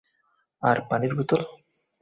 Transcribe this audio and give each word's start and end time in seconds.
আর 0.63 0.77
পানির 0.89 1.13
বোতল? 1.17 1.41